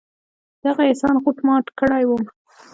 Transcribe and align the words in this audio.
د 0.61 0.63
هغه 0.69 0.83
احسان 0.89 1.15
غوټ 1.23 1.37
مات 1.47 1.65
کړى 1.79 2.03
وم. 2.05 2.23